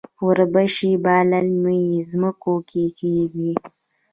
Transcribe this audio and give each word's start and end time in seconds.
وربشې 0.25 0.91
په 1.03 1.15
للمي 1.31 1.83
ځمکو 2.09 2.53
کې 2.69 2.83
کیږي. 2.99 3.51